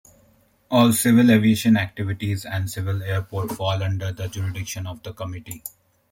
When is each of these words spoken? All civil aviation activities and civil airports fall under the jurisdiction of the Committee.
All 0.71 0.93
civil 0.93 1.29
aviation 1.29 1.77
activities 1.77 2.43
and 2.43 2.67
civil 2.71 3.03
airports 3.03 3.55
fall 3.55 3.83
under 3.83 4.11
the 4.11 4.27
jurisdiction 4.29 4.87
of 4.87 5.03
the 5.03 5.13
Committee. 5.13 5.61